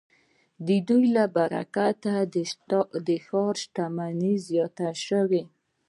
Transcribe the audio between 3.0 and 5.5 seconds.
د ښار شتمني زیاته شوې.